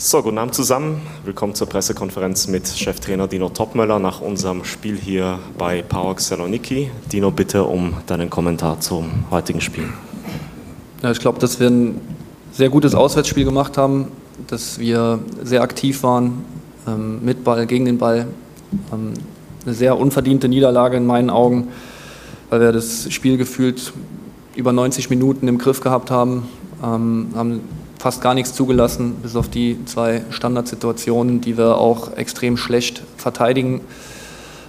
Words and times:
So, 0.00 0.22
guten 0.22 0.38
Abend 0.38 0.54
zusammen. 0.54 1.00
Willkommen 1.24 1.56
zur 1.56 1.68
Pressekonferenz 1.68 2.46
mit 2.46 2.68
Cheftrainer 2.68 3.26
Dino 3.26 3.48
Topmöller 3.48 3.98
nach 3.98 4.20
unserem 4.20 4.62
Spiel 4.64 4.96
hier 4.96 5.40
bei 5.58 5.82
PAOK 5.82 6.20
Saloniki. 6.20 6.92
Dino, 7.10 7.32
bitte 7.32 7.64
um 7.64 7.94
deinen 8.06 8.30
Kommentar 8.30 8.78
zum 8.78 9.24
heutigen 9.32 9.60
Spiel. 9.60 9.88
Ja, 11.02 11.10
ich 11.10 11.18
glaube, 11.18 11.40
dass 11.40 11.58
wir 11.58 11.66
ein 11.66 12.00
sehr 12.52 12.68
gutes 12.68 12.94
Auswärtsspiel 12.94 13.44
gemacht 13.44 13.76
haben, 13.76 14.06
dass 14.46 14.78
wir 14.78 15.18
sehr 15.42 15.62
aktiv 15.62 16.04
waren, 16.04 16.44
ähm, 16.86 17.24
mit 17.24 17.42
Ball, 17.42 17.66
gegen 17.66 17.84
den 17.84 17.98
Ball. 17.98 18.28
Ähm, 18.92 19.14
eine 19.64 19.74
sehr 19.74 19.98
unverdiente 19.98 20.48
Niederlage 20.48 20.96
in 20.96 21.06
meinen 21.06 21.28
Augen, 21.28 21.70
weil 22.50 22.60
wir 22.60 22.70
das 22.70 23.12
Spiel 23.12 23.36
gefühlt 23.36 23.92
über 24.54 24.72
90 24.72 25.10
Minuten 25.10 25.48
im 25.48 25.58
Griff 25.58 25.80
gehabt 25.80 26.12
haben, 26.12 26.48
ähm, 26.84 27.30
haben 27.34 27.62
fast 27.98 28.20
gar 28.20 28.34
nichts 28.34 28.54
zugelassen, 28.54 29.16
bis 29.22 29.36
auf 29.36 29.48
die 29.48 29.84
zwei 29.84 30.22
Standardsituationen, 30.30 31.40
die 31.40 31.58
wir 31.58 31.76
auch 31.76 32.16
extrem 32.16 32.56
schlecht 32.56 33.02
verteidigen. 33.16 33.80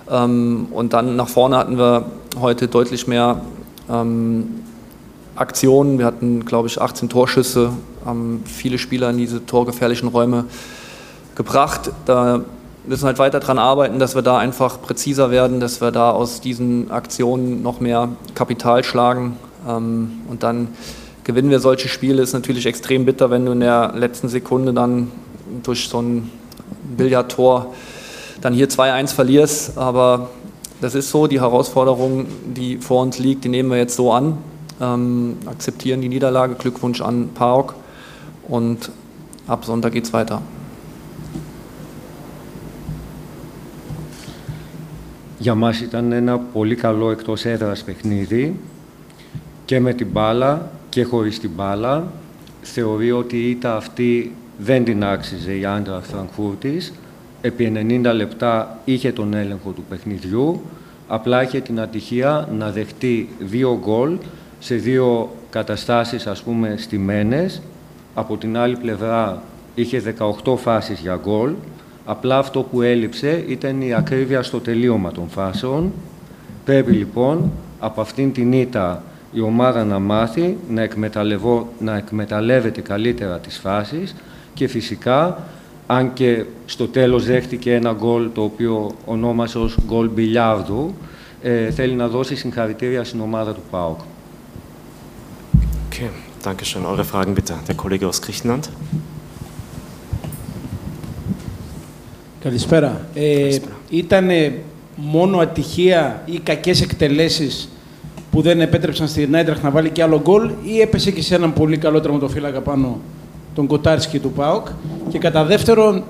Ähm, 0.10 0.68
und 0.72 0.94
dann 0.94 1.16
nach 1.16 1.30
vorne 1.30 1.58
hatten 1.58 1.78
wir 1.78 2.06
heute 2.40 2.68
deutlich 2.68 3.08
mehr 3.08 3.42
ähm, 3.90 4.62
Aktionen. 5.36 6.00
Wir 6.00 6.06
hatten, 6.06 6.46
glaube 6.46 6.68
ich, 6.68 6.82
18 6.82 7.10
Torschüsse, 7.10 7.72
haben 8.06 8.44
viele 8.46 8.78
Spieler 8.78 9.12
in 9.12 9.18
diese 9.18 9.46
torgefährlichen 9.46 10.10
Räume 10.10 10.46
gebracht. 11.36 11.92
Da 12.06 12.42
müssen 12.86 13.04
wir 13.04 13.08
halt 13.08 13.20
weiter 13.20 13.40
daran 13.40 13.60
arbeiten, 13.60 14.00
dass 14.00 14.16
wir 14.16 14.24
da 14.24 14.38
einfach 14.38 14.82
präziser 14.82 15.30
werden, 15.30 15.60
dass 15.60 15.80
wir 15.80 15.92
da 15.92 16.12
aus 16.12 16.42
diesen 16.42 16.90
Aktionen 16.92 17.62
noch 17.62 17.80
mehr 17.80 18.10
Kapital 18.34 18.84
schlagen 18.84 19.38
ähm, 19.68 20.22
und 20.30 20.44
dann 20.44 20.70
gewinnen 21.29 21.51
wir 21.51 21.61
solche 21.61 21.89
Spiele, 21.89 22.23
ist 22.23 22.33
natürlich 22.33 22.67
extrem 22.67 23.05
bitter, 23.05 23.31
wenn 23.31 23.47
du 23.47 23.53
in 23.53 23.61
der 23.61 23.93
letzten 23.97 24.29
Sekunde 24.29 24.73
dann 24.73 25.11
durch 25.63 25.89
so 25.89 26.01
ein 26.01 26.31
Billardtor 26.97 27.75
dann 28.41 28.53
hier 28.53 28.69
2-1 28.69 29.15
verlierst. 29.15 29.79
Aber 29.79 30.31
das 30.81 30.95
ist 30.95 31.11
so, 31.11 31.27
die 31.27 31.41
Herausforderung, 31.41 32.27
die 32.45 32.77
vor 32.79 33.03
uns 33.03 33.19
liegt, 33.19 33.45
die 33.45 33.49
nehmen 33.49 33.71
wir 33.71 33.79
jetzt 33.79 33.97
so 33.97 34.13
an, 34.13 34.39
ähm, 34.81 35.37
akzeptieren 35.47 36.01
die 36.01 36.09
Niederlage. 36.09 36.55
Glückwunsch 36.55 37.01
an 37.01 37.31
PAOK 37.35 37.75
und 38.49 38.91
ab 39.47 39.65
Sonntag 39.65 39.93
geht 39.93 40.05
es 40.05 40.13
weiter. 40.13 40.43
Για 45.39 45.55
μας 45.55 45.81
ήταν 45.81 46.13
ένα 46.13 46.39
πολύ 46.39 46.75
καλό 46.75 47.11
εκτός 47.11 47.45
έδρας 47.45 47.85
παιχνίδι 47.85 48.61
και 49.65 49.81
με 49.81 49.93
την 49.93 50.07
μπάλα 50.13 50.71
και 50.90 51.04
χωρίς 51.04 51.40
την 51.40 51.52
μπάλα. 51.56 52.08
Θεωρεί 52.62 53.12
ότι 53.12 53.38
η 53.38 53.50
ήττα 53.50 53.76
αυτή 53.76 54.36
δεν 54.58 54.84
την 54.84 55.04
άξιζε 55.04 55.58
η 55.58 55.66
Άντρα 55.66 56.02
Φραγκφούρτης. 56.02 56.94
Επί 57.42 57.72
90 58.04 58.12
λεπτά 58.14 58.80
είχε 58.86 59.12
τον 59.12 59.34
έλεγχο 59.34 59.72
του 59.72 59.84
παιχνιδιού, 59.90 60.62
απλά 61.08 61.44
είχε 61.44 61.60
την 61.60 61.80
ατυχία 61.80 62.48
να 62.58 62.72
δεχτεί 62.72 63.30
δύο 63.40 63.80
γκολ 63.84 64.18
σε 64.60 64.76
δύο 64.76 65.30
καταστάσεις 65.50 66.28
ας 66.28 66.42
πούμε 66.42 66.76
στημένες. 66.78 67.62
Από 68.14 68.38
την 68.38 68.58
άλλη 68.58 68.78
πλευρά 68.78 69.42
είχε 69.76 70.16
18 70.44 70.56
φάσεις 70.58 71.00
για 71.00 71.20
γκολ. 71.24 71.54
Απλά 72.06 72.38
αυτό 72.38 72.62
που 72.62 72.82
έλειψε 72.82 73.44
ήταν 73.48 73.82
η 73.82 73.94
ακρίβεια 73.94 74.44
στο 74.44 74.60
τελείωμα 74.60 75.12
των 75.12 75.30
φάσεων. 75.30 75.92
Πρέπει 76.66 76.92
λοιπόν 76.92 77.52
από 77.80 78.02
αυτήν 78.02 78.34
την 78.34 78.54
ήττα 78.54 79.04
η 79.32 79.42
ομάδα 79.42 79.84
να 79.84 80.00
μάθει 80.00 80.58
να, 80.70 80.88
να 81.80 81.98
εκμεταλλεύεται 81.98 82.82
καλύτερα 82.82 83.40
τις 83.40 83.58
φάσεις 83.58 84.16
και 84.54 84.68
φυσικά, 84.68 85.44
αν 85.88 86.14
και 86.14 86.44
στο 86.66 86.88
τέλος 86.88 87.26
δέχτηκε 87.26 87.74
ένα 87.74 87.94
γκολ 87.94 88.30
το 88.34 88.44
οποίο 88.44 88.92
ονόμασε 89.06 89.58
ως 89.58 89.78
γκολ 89.86 90.10
μπιλιάρδου, 90.10 90.94
ε, 91.42 91.72
θέλει 91.72 91.94
να 91.94 92.08
δώσει 92.08 92.36
συγχαρητήρια 92.36 93.04
στην 93.04 93.22
ομάδα 93.22 93.54
του 93.54 93.62
ΠΑΟΚ. 93.70 94.00
Okay, 95.90 96.10
danke 96.44 96.64
schön. 96.66 96.84
Eure 96.86 97.04
Fragen 97.04 97.34
bitte. 97.36 97.54
Der 97.68 97.76
Kollege 97.76 98.06
aus 98.06 98.22
Griechenland. 98.22 98.64
Καλησπέρα. 102.40 103.08
Ε, 103.14 103.58
ήταν 103.90 104.30
μόνο 104.96 105.38
ατυχία 105.38 106.24
ή 106.26 106.40
κακές 106.40 106.82
εκτελέσεις 106.82 107.70
που 108.32 108.42
δεν 108.42 108.62
επέτρεψαν 108.62 109.08
στην 109.08 109.36
Άιντραχτ 109.36 109.64
να 109.64 109.70
βάλει 109.70 109.90
και 109.90 110.04
άλλο 110.04 110.22
γκολ 110.22 110.50
ή 110.64 110.82
έπεσε 110.82 111.12
και 111.12 111.22
σε 111.22 111.36
έναν 111.36 111.54
πολύ 111.54 111.78
καλό 111.78 112.00
τραυματοφύλακα 112.00 112.62
πάνω 112.62 113.00
τον 113.56 113.68
Κοτάρσκι 113.68 114.20
του 114.20 114.32
ΠΑΟΚ. 114.32 114.68
Και 115.10 115.18
κατά 115.18 115.44
δεύτερο, 115.44 116.04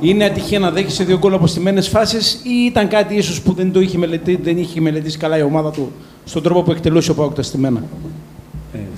είναι 0.00 0.24
ατυχία 0.24 0.58
να 0.58 0.70
δέχεσαι 0.70 1.04
δύο 1.04 1.18
γκολ 1.18 1.34
από 1.34 1.46
στιμένε 1.46 1.80
φάσεις 1.80 2.40
ή 2.42 2.64
ήταν 2.66 2.88
κάτι 2.88 3.14
ίσως 3.14 3.40
που 3.40 3.52
δεν 3.52 3.72
το 3.72 3.80
είχε 3.80 3.98
μελετήσει, 3.98 4.40
δεν 4.42 4.58
είχε 4.58 4.80
μελετήσει 4.80 5.18
καλά 5.18 5.38
η 5.38 5.42
ομάδα 5.42 5.70
του 5.70 5.92
στον 6.24 6.42
τρόπο 6.42 6.62
που 6.62 6.70
εκτελούσε 6.70 7.10
ο 7.10 7.14
ΠΑΟΚ 7.14 7.34
τα 7.34 7.42
στιμένα. 7.42 7.82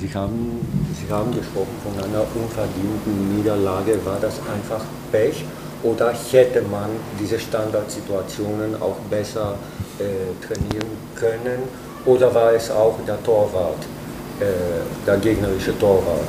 Sie 0.00 0.12
haben, 0.15 0.60
Sie 0.98 1.09
haben 1.10 1.33
gesprochen 1.41 1.77
von 1.84 1.94
einer 2.04 2.25
unverdienten 2.41 3.15
Niederlage. 3.34 3.93
War 4.04 4.19
das 4.27 4.37
einfach 4.54 4.83
Pech 5.10 5.37
oder 5.83 6.12
hätte 6.33 6.62
man 6.77 6.91
diese 7.21 7.38
Standardsituationen 7.38 8.71
auch 8.81 8.98
besser 9.10 9.48
äh, 9.98 10.04
trainieren 10.44 10.91
können? 11.15 11.60
Oder 12.06 12.33
war 12.33 12.53
es 12.53 12.71
auch 12.71 12.94
der 13.06 13.22
Torwart, 13.25 13.83
äh, 14.41 14.44
der 15.05 15.17
gegnerische 15.17 15.77
Torwart? 15.78 16.28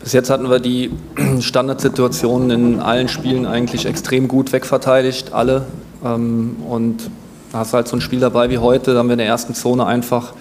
Bis 0.00 0.12
jetzt 0.12 0.28
hatten 0.28 0.50
wir 0.50 0.58
die 0.58 0.90
Standardsituationen 1.40 2.50
in 2.50 2.80
allen 2.80 3.08
Spielen 3.08 3.46
eigentlich 3.46 3.86
extrem 3.86 4.26
gut 4.26 4.52
wegverteidigt, 4.52 5.32
alle. 5.32 5.66
Ähm, 6.04 6.56
und 6.68 7.08
da 7.52 7.58
hast 7.60 7.72
halt 7.72 7.86
so 7.86 7.96
ein 7.96 8.00
Spiel 8.00 8.18
dabei 8.20 8.50
wie 8.50 8.58
heute, 8.58 8.92
da 8.92 8.98
haben 8.98 9.08
wir 9.08 9.14
in 9.14 9.18
der 9.18 9.28
ersten 9.28 9.54
Zone 9.54 9.86
einfach 9.86 10.34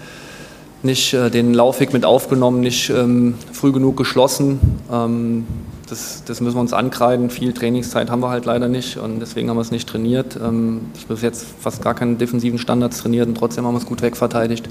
nicht 0.82 1.14
äh, 1.14 1.30
den 1.30 1.54
Laufweg 1.54 1.94
mit 1.94 2.04
aufgenommen, 2.04 2.62
nicht 2.62 2.90
ähm, 2.90 3.36
früh 3.52 3.72
genug 3.72 3.96
geschlossen. 3.96 4.60
Ähm, 4.92 5.46
das, 5.90 6.24
das, 6.26 6.42
müssen 6.42 6.56
wir 6.56 6.62
uns 6.62 6.74
ankreiden. 6.74 7.30
Viel 7.30 7.54
Trainingszeit 7.54 8.10
haben 8.10 8.22
wir 8.22 8.30
halt 8.30 8.46
leider 8.46 8.68
nicht 8.68 8.98
und 8.98 9.20
deswegen 9.20 9.50
haben 9.50 9.58
wir 9.58 9.62
es 9.62 9.72
nicht 9.72 9.88
trainiert. 9.88 10.38
Ähm, 10.42 10.82
ich 10.96 11.10
habe 11.10 11.20
jetzt 11.22 11.46
fast 11.60 11.82
gar 11.82 11.94
keine 11.94 12.16
defensiven 12.16 12.60
Standards 12.60 13.00
trainiert 13.00 13.28
und 13.28 13.36
trotzdem 13.36 13.66
haben 13.66 13.74
wir 13.74 13.80
es 13.80 13.86
gut 13.86 14.02
wegverteidigt. 14.02 14.68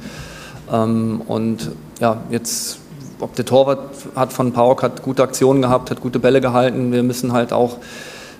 Ähm, 0.73 1.23
und 1.27 1.71
ja, 2.01 2.23
jetzt, 2.31 2.79
ob 3.21 3.35
der 3.35 3.45
Torwart 3.45 3.91
hat 4.17 4.33
von 4.33 4.53
Pauk 4.53 4.83
hat 4.83 5.03
gute 5.03 5.23
Aktionen 5.23 5.63
gehabt, 5.63 5.91
hat 5.91 6.01
gute 6.01 6.19
Bälle 6.19 6.41
gehalten. 6.41 6.93
Wir 6.93 7.03
müssen 7.03 7.33
halt 7.33 7.53
auch 7.53 7.79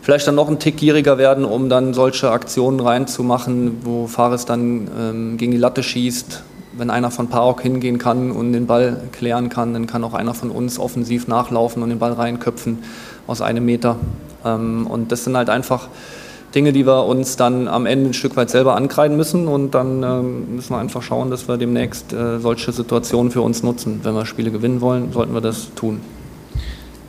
vielleicht 0.01 0.27
dann 0.27 0.35
noch 0.35 0.49
ein 0.49 0.59
Tick 0.59 0.77
gieriger 0.77 1.19
werden, 1.19 1.45
um 1.45 1.69
dann 1.69 1.95
solche 1.95 2.31
Aktionen 2.31 2.81
reinzumachen, 2.81 3.79
wo 3.85 4.07
Fares 4.07 4.45
dann 4.45 4.89
ähm, 4.99 5.37
gegen 5.37 5.53
die 5.53 5.59
Latte 5.59 5.83
schießt 5.83 6.43
wenn 6.78 6.90
einer 6.90 7.12
von 7.12 7.28
Parok 7.28 7.62
hingehen 7.62 7.98
kann 7.98 8.32
und 8.32 8.54
den 8.54 8.68
Ball 8.68 9.02
klären 9.12 9.50
kann, 9.50 9.74
dann 9.74 9.88
kann 9.88 10.04
auch 10.04 10.14
einer 10.14 10.34
von 10.34 10.52
uns 10.52 10.80
offensiv 10.80 11.28
nachlaufen 11.28 11.82
und 11.84 11.90
den 11.90 12.00
Ball 12.00 12.14
reinköpfen 12.14 12.80
aus 13.26 13.42
einem 13.42 13.66
Meter. 13.66 13.98
Ähm, 14.46 14.88
und 14.88 15.12
das 15.12 15.24
sind 15.24 15.36
halt 15.36 15.50
einfach 15.50 15.88
Dinge, 16.56 16.72
die 16.72 16.86
wir 16.86 17.06
uns 17.06 17.36
dann 17.36 17.68
am 17.68 17.86
Ende 17.86 18.10
ein 18.10 18.14
Stück 18.14 18.36
weit 18.36 18.50
selber 18.50 18.76
ankreiden 18.76 19.18
müssen 19.18 19.48
und 19.48 19.76
dann 19.76 20.04
ähm, 20.04 20.56
müssen 20.56 20.74
wir 20.74 20.80
einfach 20.80 21.02
schauen, 21.02 21.30
dass 21.30 21.48
wir 21.48 21.58
demnächst 21.58 22.14
äh, 22.14 22.40
solche 22.40 22.72
Situationen 22.72 23.32
für 23.32 23.42
uns 23.42 23.64
nutzen. 23.64 24.00
Wenn 24.04 24.14
wir 24.14 24.26
Spiele 24.26 24.52
gewinnen 24.52 24.82
wollen, 24.82 25.12
sollten 25.12 25.34
wir 25.34 25.42
das 25.42 25.74
tun. 25.76 26.00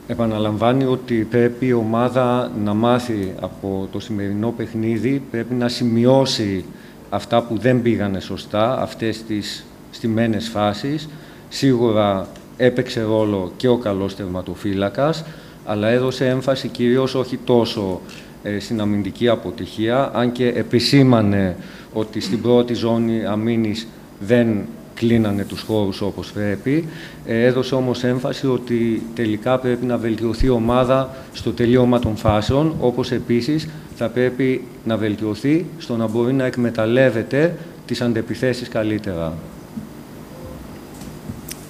Επαναλαμβάνει 0.07 0.85
ότι 0.85 1.27
πρέπει 1.29 1.65
η 1.65 1.73
ομάδα 1.73 2.51
να 2.63 2.73
μάθει 2.73 3.33
από 3.39 3.87
το 3.91 3.99
σημερινό 3.99 4.53
παιχνίδι, 4.57 5.21
πρέπει 5.31 5.53
να 5.53 5.67
σημειώσει 5.67 6.65
αυτά 7.14 7.42
που 7.42 7.58
δεν 7.58 7.82
πήγανε 7.82 8.20
σωστά, 8.20 8.80
αυτές 8.80 9.22
τις 9.22 9.64
στιμένες 9.90 10.48
φάσεις. 10.48 11.08
Σίγουρα 11.48 12.28
έπαιξε 12.56 13.02
ρόλο 13.02 13.52
και 13.56 13.68
ο 13.68 13.76
καλός 13.76 14.16
τερματοφύλακας, 14.16 15.24
αλλά 15.64 15.88
έδωσε 15.88 16.28
έμφαση 16.28 16.68
κυρίως 16.68 17.14
όχι 17.14 17.36
τόσο 17.44 18.00
ε, 18.42 18.58
στην 18.58 18.80
αμυντική 18.80 19.28
αποτυχία, 19.28 20.10
αν 20.14 20.32
και 20.32 20.48
επισήμανε 20.48 21.56
ότι 21.92 22.20
στην 22.20 22.42
πρώτη 22.42 22.74
ζώνη 22.74 23.24
αμήνης 23.24 23.88
δεν 24.20 24.66
κλείνανε 25.04 25.44
τους 25.44 25.60
χώρους 25.60 26.00
όπως 26.00 26.32
πρέπει. 26.32 26.88
Ε, 27.26 27.44
έδωσε 27.44 27.74
όμως 27.74 28.04
έμφαση 28.04 28.46
ότι 28.46 29.02
τελικά 29.14 29.58
πρέπει 29.58 29.86
να 29.86 29.96
βελτιωθεί 29.96 30.46
η 30.46 30.48
ομάδα 30.48 31.16
στο 31.32 31.52
τελείωμα 31.52 31.98
των 31.98 32.16
φάσεων, 32.16 32.74
όπως 32.80 33.10
επίσης 33.10 33.68
θα 33.96 34.08
πρέπει 34.08 34.64
να 34.84 34.96
βελτιωθεί 34.96 35.66
στο 35.78 35.96
να 35.96 36.08
μπορεί 36.08 36.32
να 36.32 36.44
εκμεταλλεύεται 36.44 37.56
τις 37.86 38.00
αντεπιθέσεις 38.00 38.68
καλύτερα. 38.68 39.32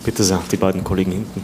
Bitte 0.06 0.22
sehr, 0.22 0.40
die 0.50 0.58
beiden 0.64 0.82
Kollegen 0.90 1.12
hinten. 1.16 1.42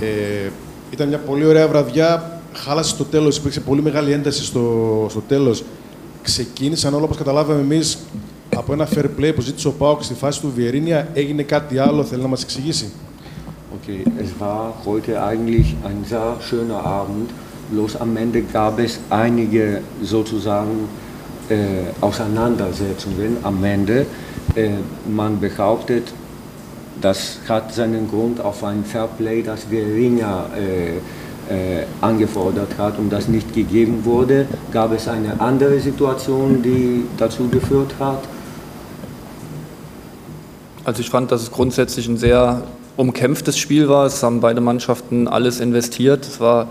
Ε, 0.00 0.50
ήταν 0.90 1.08
μια 1.08 1.18
πολύ 1.18 1.44
ωραία 1.44 1.68
βραδιά. 1.68 2.40
Χάλασε 2.52 2.90
στο 2.90 3.04
τέλος, 3.04 3.36
υπήρξε 3.36 3.60
πολύ 3.60 3.82
μεγάλη 3.82 4.12
ένταση 4.12 4.44
στο, 4.44 5.06
στο 5.10 5.20
τέλος. 5.28 5.64
Ξεκίνησαν 6.22 6.94
όλα, 6.94 7.04
όπως 7.04 7.16
καταλάβαμε 7.16 7.60
εμείς, 7.60 7.98
από 8.55 8.73
ένα 8.73 8.87
fair 8.95 9.05
play 9.19 9.31
που 9.35 9.41
ζήτησε 9.41 9.67
ο 9.67 9.71
Πάοκ 9.71 10.03
στη 10.03 10.13
φάση 10.13 10.41
του 10.41 10.51
Βιερίνια, 10.55 11.07
έγινε 11.13 11.43
κάτι 11.43 11.77
άλλο, 11.77 12.03
θέλει 12.03 12.21
να 12.21 12.27
μας 12.27 12.43
εξηγήσει. 12.43 12.91
Okay, 13.71 14.03
es 14.23 14.31
war 14.39 14.73
heute 14.85 15.11
eigentlich 15.29 15.75
ein 15.89 16.03
sehr 16.11 16.29
schöner 16.47 16.81
Abend, 16.99 17.29
bloß 17.71 17.91
am 18.05 18.17
Ende 18.17 18.41
gab 18.41 18.79
es 18.79 18.99
einige 19.09 19.81
sozusagen 20.01 20.77
äh, 21.49 21.55
Auseinandersetzungen 22.01 23.37
am 23.43 23.63
Ende. 23.63 24.05
Äh, 24.55 24.69
man 25.19 25.39
behauptet, 25.39 26.05
das 27.01 27.39
hat 27.47 27.73
seinen 27.73 28.09
Grund 28.09 28.41
auf 28.41 28.63
ein 28.63 28.83
Fairplay, 28.83 29.43
das 29.43 29.69
Vierinha 29.69 30.47
äh, 30.57 30.97
äh, 31.49 31.85
angefordert 32.01 32.77
hat 32.77 32.97
und 32.99 33.09
das 33.11 33.27
nicht 33.27 33.53
gegeben 33.53 34.03
wurde. 34.03 34.47
Gab 34.71 34.91
es 34.93 35.07
eine 35.07 35.39
andere 35.39 35.79
Situation, 35.79 36.61
die 36.61 37.05
dazu 37.17 37.47
geführt 37.49 37.93
hat? 37.99 38.23
Also 40.84 41.00
ich 41.00 41.08
fand, 41.08 41.32
dass 41.32 41.42
es 41.42 41.50
grundsätzlich 41.50 42.06
ein 42.08 42.18
sehr 42.18 42.62
umkämpftes 42.98 43.56
Spiel 43.56 43.88
war. 43.88 44.04
Es 44.04 44.22
haben 44.22 44.40
beide 44.40 44.60
Mannschaften 44.60 45.28
alles 45.28 45.58
investiert. 45.58 46.26
Es 46.26 46.40
war 46.40 46.68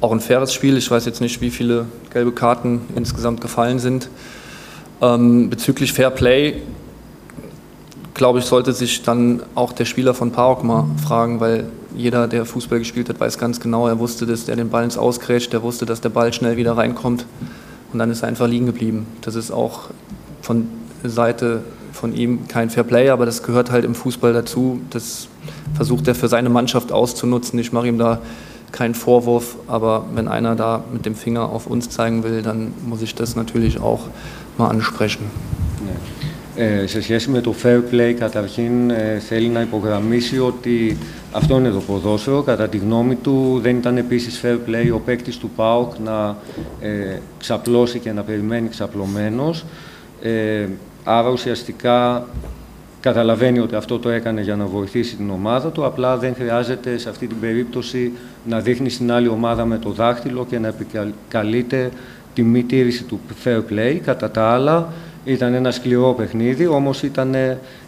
auch 0.00 0.10
ein 0.10 0.20
faires 0.20 0.52
Spiel. 0.52 0.76
Ich 0.76 0.90
weiß 0.90 1.04
jetzt 1.04 1.20
nicht, 1.20 1.40
wie 1.40 1.50
viele 1.50 1.86
gelbe 2.12 2.32
Karten 2.32 2.80
insgesamt 2.96 3.40
gefallen 3.40 3.78
sind. 3.78 4.08
Ähm, 5.00 5.48
bezüglich 5.48 5.92
Fair 5.92 6.10
Play, 6.10 6.62
glaube 8.14 8.40
ich, 8.40 8.46
sollte 8.46 8.72
sich 8.72 9.02
dann 9.02 9.42
auch 9.54 9.72
der 9.72 9.84
Spieler 9.84 10.12
von 10.12 10.32
PAOK 10.32 10.64
mal 10.64 10.86
fragen, 11.02 11.38
weil 11.38 11.66
jeder, 11.96 12.26
der 12.26 12.44
Fußball 12.44 12.80
gespielt 12.80 13.08
hat, 13.08 13.20
weiß 13.20 13.38
ganz 13.38 13.60
genau, 13.60 13.86
er 13.86 13.98
wusste, 13.98 14.26
dass 14.26 14.44
der 14.44 14.56
den 14.56 14.70
Ball 14.70 14.84
ins 14.84 14.98
Ausgrätscht, 14.98 15.52
der 15.52 15.62
wusste, 15.62 15.86
dass 15.86 16.00
der 16.00 16.08
Ball 16.08 16.32
schnell 16.32 16.56
wieder 16.56 16.76
reinkommt 16.76 17.26
und 17.92 17.98
dann 17.98 18.10
ist 18.10 18.22
er 18.22 18.28
einfach 18.28 18.46
liegen 18.46 18.66
geblieben. 18.66 19.06
Das 19.22 19.36
ist 19.36 19.50
auch 19.50 19.84
von 20.42 20.68
Seite 21.02 21.62
von 21.99 22.15
ihm 22.15 22.47
kein 22.47 22.69
Fair 22.69 22.83
Play, 22.83 23.09
aber 23.09 23.25
das 23.25 23.43
gehört 23.43 23.71
halt 23.71 23.85
im 23.85 23.95
Fußball 23.95 24.33
dazu. 24.33 24.79
Das 24.89 25.27
versucht 25.75 26.07
er 26.07 26.15
für 26.15 26.27
seine 26.27 26.49
Mannschaft 26.49 26.91
auszunutzen. 26.91 27.59
Ich 27.59 27.71
mache 27.71 27.87
ihm 27.87 27.97
da 27.97 28.21
keinen 28.71 28.93
Vorwurf, 28.93 29.55
aber 29.67 30.05
wenn 30.13 30.27
einer 30.27 30.55
da 30.55 30.83
mit 30.91 31.05
dem 31.05 31.15
Finger 31.15 31.49
auf 31.49 31.67
uns 31.67 31.89
zeigen 31.89 32.23
will, 32.23 32.41
dann 32.41 32.73
muss 32.85 33.01
ich 33.01 33.15
das 33.15 33.35
natürlich 33.35 33.79
auch 33.79 34.01
mal 34.57 34.69
ansprechen. 34.69 35.31
Ναι. 35.85 35.95
Ε, 36.57 36.87
σε 36.87 37.01
σχέση 37.01 37.29
με 37.29 37.41
το 37.41 37.53
fair 37.63 37.93
play, 37.93 38.13
καταρχήν 38.19 38.89
ε, 38.89 39.19
θέλει 39.19 39.47
να 39.47 39.61
υπογραμμίσει 39.61 40.39
ότι 40.39 40.97
αυτό 41.31 41.57
είναι 41.57 41.69
το 41.69 41.79
ποδόσφαιρο. 41.79 42.41
Κατά 42.41 42.67
τη 42.67 42.77
γνώμη 42.77 43.15
του 43.15 43.59
δεν 43.61 43.77
ήταν 43.77 43.97
επίσης 43.97 44.41
fair 44.43 44.69
play 44.69 44.93
ο 44.93 44.99
παίκτη 44.99 45.37
του 45.37 45.49
ΠΑΟΚ 45.55 45.93
να 46.03 46.37
ε, 46.81 47.19
ξαπλώσει 47.39 47.99
και 47.99 48.11
να 48.11 48.21
περιμένει 48.21 48.69
ξαπλωμένος. 48.69 49.65
Ε, 50.21 50.65
άρα 51.04 51.28
ουσιαστικά 51.28 52.26
καταλαβαίνει 53.00 53.58
ότι 53.58 53.74
αυτό 53.74 53.98
το 53.98 54.08
έκανε 54.08 54.40
για 54.40 54.56
να 54.56 54.64
βοηθήσει 54.64 55.16
την 55.16 55.30
ομάδα 55.30 55.68
του, 55.68 55.84
απλά 55.84 56.16
δεν 56.16 56.34
χρειάζεται 56.34 56.98
σε 56.98 57.08
αυτή 57.08 57.26
την 57.26 57.40
περίπτωση 57.40 58.12
να 58.44 58.60
δείχνει 58.60 58.90
στην 58.90 59.12
άλλη 59.12 59.28
ομάδα 59.28 59.64
με 59.64 59.78
το 59.78 59.90
δάχτυλο 59.90 60.46
και 60.46 60.58
να 60.58 60.68
επικαλείται 60.68 61.90
τη 62.34 62.42
μη 62.42 62.62
τήρηση 62.62 63.04
του 63.04 63.20
fair 63.44 63.62
play. 63.70 64.00
Κατά 64.04 64.30
τα 64.30 64.48
άλλα, 64.48 64.92
ήταν 65.24 65.54
ένα 65.54 65.70
σκληρό 65.70 66.14
παιχνίδι, 66.14 66.66
όμως 66.66 67.02
ήταν 67.02 67.34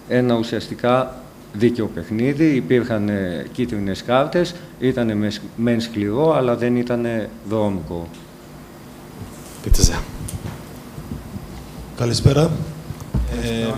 ένα 0.09 0.35
ουσιαστικά 0.35 1.15
δίκαιο 1.53 1.87
παιχνίδι. 1.95 2.45
Υπήρχαν 2.45 3.11
κίτρινες 3.53 4.03
κάρτες, 4.03 4.55
ήταν 4.79 5.33
μεν 5.57 5.81
σκληρό, 5.81 6.35
αλλά 6.37 6.57
δεν 6.57 6.77
ήταν 6.77 7.07
δρόμικο. 7.49 8.09
Bitte 9.65 9.81
sehr. 9.81 10.01
Καλησπέρα. 11.97 12.51
Ε, 13.41 13.75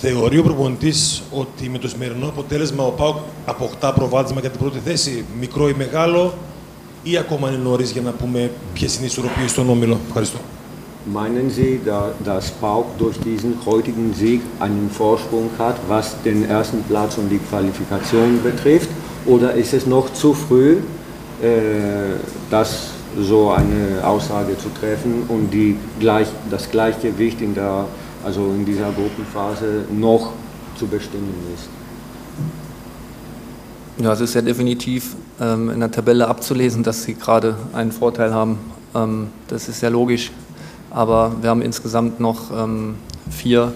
θεωρεί 0.00 0.38
ο 0.38 0.42
προπονητής 0.42 1.22
ότι 1.30 1.68
με 1.68 1.78
το 1.78 1.88
σημερινό 1.88 2.28
αποτέλεσμα 2.28 2.84
ο 2.84 2.90
Πάουκ 2.90 3.16
αποκτά 3.46 3.92
προβάδισμα 3.92 4.40
για 4.40 4.50
την 4.50 4.60
πρώτη 4.60 4.78
θέση, 4.84 5.24
μικρό 5.40 5.68
ή 5.68 5.74
μεγάλο, 5.76 6.34
ή 7.02 7.16
ακόμα 7.16 7.48
είναι 7.48 7.58
νωρίς 7.58 7.90
για 7.90 8.02
να 8.02 8.10
πούμε 8.10 8.50
ποιες 8.74 8.94
είναι 8.94 9.04
οι 9.04 9.08
ισορροπίες 9.08 9.50
στον 9.50 9.70
όμιλο; 9.70 9.98
Ευχαριστώ. 10.06 10.38
Meinen 11.14 11.48
Sie, 11.50 11.80
da, 11.84 12.00
dass 12.24 12.50
Pauk 12.50 12.86
durch 12.98 13.16
diesen 13.20 13.52
heutigen 13.64 14.12
Sieg 14.12 14.40
einen 14.58 14.90
Vorsprung 14.90 15.48
hat, 15.56 15.76
was 15.86 16.16
den 16.24 16.50
ersten 16.50 16.82
Platz 16.82 17.16
und 17.16 17.28
die 17.28 17.38
Qualifikation 17.50 18.42
betrifft? 18.42 18.90
Oder 19.24 19.54
ist 19.54 19.72
es 19.72 19.86
noch 19.86 20.12
zu 20.12 20.34
früh, 20.34 20.78
äh, 21.40 22.16
das 22.50 22.90
so 23.18 23.50
eine 23.50 24.06
Aussage 24.06 24.58
zu 24.58 24.68
treffen 24.78 25.24
und 25.28 25.50
die 25.50 25.76
gleich, 25.98 26.28
das 26.50 26.70
Gleichgewicht 26.70 27.40
in, 27.40 27.54
der, 27.54 27.86
also 28.24 28.46
in 28.54 28.64
dieser 28.64 28.92
Gruppenphase 28.92 29.84
noch 29.90 30.32
zu 30.78 30.86
bestimmen 30.86 31.34
ist? 31.54 31.68
Ja, 33.98 34.12
es 34.12 34.20
ist 34.20 34.34
ja 34.34 34.42
definitiv 34.42 35.16
ähm, 35.40 35.70
in 35.70 35.80
der 35.80 35.90
Tabelle 35.90 36.28
abzulesen, 36.28 36.82
dass 36.82 37.04
sie 37.04 37.14
gerade 37.14 37.56
einen 37.72 37.92
Vorteil 37.92 38.34
haben. 38.34 38.58
Ähm, 38.94 39.28
das 39.48 39.68
ist 39.68 39.80
ja 39.80 39.88
logisch. 39.88 40.32
Aber 40.90 41.32
wir 41.40 41.50
haben 41.50 41.62
insgesamt 41.62 42.20
noch 42.20 42.50
ähm, 42.50 42.96
vier 43.30 43.72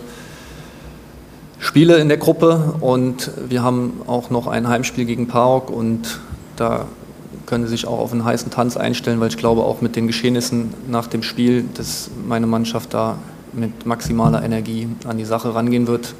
Spiele 1.58 1.96
in 1.98 2.08
der 2.08 2.16
Gruppe 2.16 2.74
und 2.80 3.30
wir 3.48 3.62
haben 3.62 4.00
auch 4.06 4.30
noch 4.30 4.46
ein 4.46 4.68
Heimspiel 4.68 5.04
gegen 5.04 5.26
PAOK 5.26 5.70
und 5.70 6.20
da 6.56 6.86
können 7.45 7.65
Sie 7.65 7.71
sich 7.71 7.87
auch 7.87 7.99
auf 7.99 8.11
einen 8.11 8.25
heißen 8.25 8.51
Tanz 8.51 8.77
einstellen, 8.77 9.19
weil 9.19 9.29
ich 9.29 9.37
glaube 9.37 9.63
auch 9.63 9.81
mit 9.81 9.95
den 9.95 10.07
Geschehnissen 10.07 10.73
nach 10.87 11.07
dem 11.07 11.23
Spiel, 11.23 11.65
dass 11.75 12.09
meine 12.27 12.47
Mannschaft 12.47 12.93
da 12.93 13.17
mit 13.53 13.85
maximaler 13.85 14.43
Energie 14.43 14.87
an 15.07 15.17
die 15.17 15.25
Sache 15.25 15.53
rangehen 15.53 15.87
wird. 15.87 16.15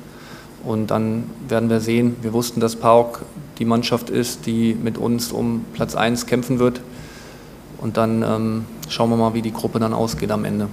Und 0.64 0.92
dann 0.92 1.26
werden 1.48 1.70
wir 1.70 1.80
sehen, 1.80 2.16
wir 2.22 2.34
wussten, 2.34 2.60
dass 2.60 2.76
PAOK 2.76 3.22
die 3.60 3.66
Mannschaft 3.66 4.10
ist, 4.10 4.46
die 4.46 4.76
mit 4.76 4.98
uns 4.98 5.32
um 5.32 5.66
Platz 5.74 5.96
1 5.96 6.26
kämpfen 6.26 6.60
wird. 6.60 6.82
Und 7.80 7.98
dann 7.98 8.24
ähm, 8.24 8.66
schauen 8.90 9.10
wir 9.10 9.18
mal, 9.18 9.34
wie 9.34 9.42
die 9.42 9.54
Gruppe 9.54 9.80
dann 9.80 9.94
ausgeht 9.94 10.32
am 10.32 10.46
Ende. 10.46 10.68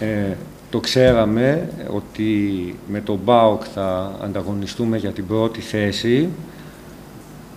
Ε, 0.00 0.36
το 0.70 0.80
ξέραμε 0.80 1.68
ότι 1.90 2.74
με 2.88 3.00
τον 3.00 3.24
ΠΑΟΚ 3.24 3.62
θα 3.74 4.18
ανταγωνιστούμε 4.22 4.96
για 4.96 5.10
την 5.10 5.26
πρώτη 5.26 5.60
θέση. 5.60 6.28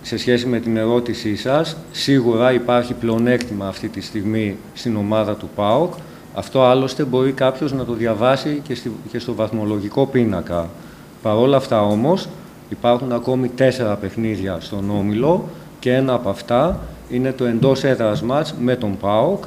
Σε 0.05 0.17
σχέση 0.17 0.45
με 0.45 0.59
την 0.59 0.77
ερώτησή 0.77 1.35
σας, 1.35 1.77
σίγουρα 1.91 2.53
υπάρχει 2.53 2.93
πλεονέκτημα 2.93 3.67
αυτή 3.67 3.87
τη 3.87 4.01
στιγμή 4.01 4.57
στην 4.73 4.95
ομάδα 4.95 5.35
του 5.35 5.49
ΠΑΟΚ. 5.55 5.93
Αυτό 6.33 6.61
άλλωστε 6.63 7.03
μπορεί 7.03 7.31
κάποιος 7.31 7.73
να 7.73 7.85
το 7.85 7.93
διαβάσει 7.93 8.61
και, 8.63 8.75
στη, 8.75 8.91
και 9.11 9.19
στο 9.19 9.33
βαθμολογικό 9.33 10.05
πίνακα. 10.05 10.69
Παρ' 11.21 11.37
όλα 11.37 11.57
αυτά 11.57 11.81
όμως 11.81 12.27
υπάρχουν 12.69 13.11
ακόμη 13.11 13.49
τέσσερα 13.49 13.95
παιχνίδια 13.95 14.57
στον 14.59 14.89
Όμιλο 14.89 15.49
και 15.79 15.93
ένα 15.93 16.13
από 16.13 16.29
αυτά 16.29 16.79
είναι 17.09 17.31
το 17.31 17.45
εντός 17.45 17.83
έδρας 17.83 18.21
μάτς 18.21 18.53
με 18.59 18.75
τον 18.75 18.97
ΠΑΟΚ 18.97 19.43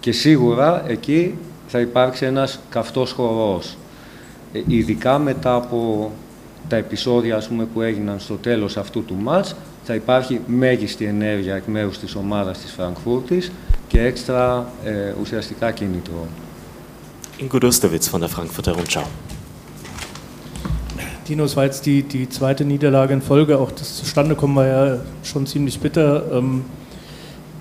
και 0.00 0.12
σίγουρα 0.12 0.82
εκεί 0.86 1.34
θα 1.66 1.80
υπάρξει 1.80 2.24
ένας 2.24 2.60
καυτός 2.68 3.12
χορός. 3.12 3.76
Ε, 4.52 4.60
ειδικά 4.66 5.18
μετά 5.18 5.54
από 5.54 6.10
τα 6.68 6.76
επεισόδια 6.76 7.36
ας 7.36 7.48
πούμε, 7.48 7.64
που 7.64 7.80
έγιναν 7.82 8.18
στο 8.18 8.34
τέλος 8.34 8.76
αυτού 8.76 9.04
του 9.04 9.14
μάτς 9.22 9.56
θα 9.83 9.95
υπάρχει 9.95 10.41
μέγιστη 10.47 11.05
ενέργεια 11.05 11.55
εκ 11.55 11.65
μέρους 11.65 11.99
της 11.99 12.15
ομάδας 12.15 12.57
της 12.57 12.71
Φραγκφούρτης 12.71 13.51
και 13.87 14.01
έξτρα 14.01 14.71
ε, 14.83 15.13
ουσιαστικά 15.21 15.71
κίνητρο. 15.71 16.27
Ingo 17.41 17.59
Dustewitz 17.59 18.09
von 18.09 18.19
der 18.19 18.29
Frankfurter 18.29 18.73
Rundschau. 18.73 19.07
Dino, 21.27 21.43
es 21.45 21.55
war 21.55 21.63
jetzt 21.63 21.85
die, 21.85 22.03
die 22.03 22.27
zweite 22.27 22.65
Niederlage 22.65 23.13
in 23.13 23.21
Folge. 23.21 23.59
Auch 23.59 23.71
das 23.71 23.97
Zustandekommen 23.97 24.55
war 24.55 24.67
ja 24.67 24.97
schon 25.23 25.45
ziemlich 25.45 25.79
bitter. 25.79 26.23
Ähm, 26.33 26.65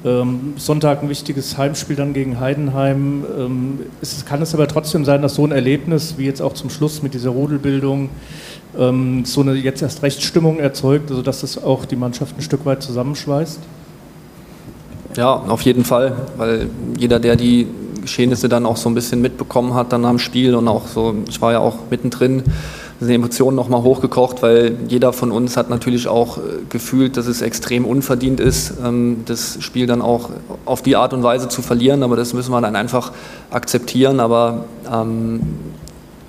ähm, 0.05 0.55
Sonntag 0.57 1.03
ein 1.03 1.09
wichtiges 1.09 1.59
Heimspiel 1.59 1.97
dann 1.97 2.13
gegen 2.13 2.41
Heidenheim. 2.41 3.25
Ähm, 3.39 3.79
ist, 4.01 4.25
kann 4.27 4.41
es 4.43 4.55
aber 4.55 4.69
trotzdem 4.69 5.05
sein, 5.05 5.23
dass 5.23 5.35
so 5.35 5.45
ein 5.47 5.53
Erlebnis 5.53 6.15
wie 6.17 6.25
jetzt 6.25 6.41
auch 6.41 6.55
zum 6.55 6.71
Schluss 6.71 7.03
mit 7.03 7.15
dieser 7.15 7.31
Rudelbildung 7.31 8.09
ähm, 8.78 9.26
so 9.26 9.42
eine 9.42 9.54
jetzt 9.54 9.82
erst 9.82 10.04
recht 10.04 10.24
Stimmung 10.24 10.60
erzeugt, 10.60 11.10
also 11.10 11.22
dass 11.22 11.42
das 11.42 11.64
auch 11.64 11.86
die 11.86 11.96
Mannschaft 11.96 12.38
ein 12.38 12.42
Stück 12.42 12.66
weit 12.66 12.82
zusammenschweißt? 12.84 13.60
Ja, 15.16 15.34
auf 15.34 15.62
jeden 15.62 15.86
Fall, 15.86 16.16
weil 16.38 16.70
jeder, 16.98 17.20
der 17.20 17.36
die 17.36 17.68
Geschehnisse 18.02 18.50
dann 18.50 18.66
auch 18.66 18.78
so 18.78 18.90
ein 18.90 18.96
bisschen 18.96 19.22
mitbekommen 19.22 19.74
hat, 19.74 19.94
dann 19.94 20.06
am 20.06 20.20
Spiel 20.20 20.56
und 20.56 20.68
auch 20.68 20.88
so, 20.88 21.16
ich 21.30 21.42
war 21.42 21.52
ja 21.52 21.60
auch 21.60 21.78
mittendrin, 21.90 22.44
sind 23.00 23.10
die 23.10 23.16
Emotionen 23.16 23.56
nochmal 23.56 23.84
hochgekocht, 23.84 24.42
weil 24.42 24.78
jeder 24.88 25.14
von 25.14 25.32
uns 25.32 25.58
hat 25.58 25.70
natürlich 25.70 26.08
auch 26.08 26.38
äh, 26.38 26.42
gefühlt, 26.70 27.18
dass 27.18 27.28
es 27.28 27.42
extrem 27.42 27.86
unverdient 27.86 28.40
ist, 28.40 28.74
ähm, 28.84 29.24
das 29.26 29.58
Spiel 29.62 29.88
dann 29.88 30.02
auch 30.02 30.30
auf 30.66 30.82
die 30.82 30.96
Art 30.96 31.14
und 31.14 31.24
Weise 31.24 31.50
zu 31.50 31.62
verlieren, 31.62 32.04
aber 32.04 32.16
das 32.16 32.34
müssen 32.34 32.52
wir 32.52 32.62
dann 32.62 32.76
einfach 32.76 33.12
akzeptieren, 33.52 34.20
aber 34.20 34.66
ähm, 34.92 35.42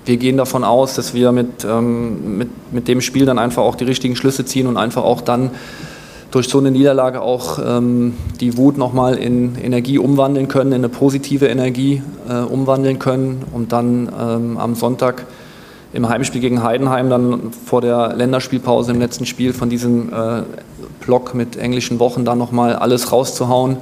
wir 0.04 0.16
gehen 0.16 0.36
davon 0.36 0.64
aus, 0.64 0.94
dass 0.94 1.14
wir 1.14 1.32
mit, 1.32 1.64
ähm, 1.64 2.38
mit, 2.38 2.72
mit 2.72 2.88
dem 2.88 3.00
Spiel 3.00 3.26
dann 3.26 3.38
einfach 3.38 3.62
auch 3.62 3.74
die 3.74 3.84
richtigen 3.84 4.16
Schlüsse 4.16 4.44
ziehen 4.44 4.66
und 4.66 4.76
einfach 4.76 5.02
auch 5.02 5.20
dann 5.20 5.50
durch 6.30 6.48
so 6.48 6.58
eine 6.58 6.70
Niederlage 6.70 7.20
auch 7.20 7.60
ähm, 7.64 8.14
die 8.40 8.56
Wut 8.56 8.76
nochmal 8.76 9.14
in 9.14 9.56
Energie 9.56 9.98
umwandeln 9.98 10.48
können, 10.48 10.72
in 10.72 10.78
eine 10.78 10.88
positive 10.88 11.46
Energie 11.46 12.02
äh, 12.28 12.40
umwandeln 12.40 12.98
können 12.98 13.44
und 13.52 13.72
dann 13.72 14.10
ähm, 14.20 14.58
am 14.58 14.74
Sonntag 14.74 15.26
im 15.92 16.08
Heimspiel 16.08 16.40
gegen 16.40 16.62
Heidenheim 16.62 17.08
dann 17.08 17.52
vor 17.52 17.80
der 17.80 18.14
Länderspielpause 18.16 18.90
im 18.90 18.98
letzten 18.98 19.26
Spiel 19.26 19.52
von 19.52 19.70
diesem 19.70 20.12
äh, 20.12 20.42
Block 21.06 21.34
mit 21.34 21.56
englischen 21.56 22.00
Wochen 22.00 22.24
dann 22.24 22.38
nochmal 22.38 22.74
alles 22.74 23.12
rauszuhauen 23.12 23.76